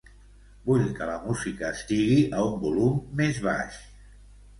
[0.69, 3.79] Vull que la música estigui a un volum més baix.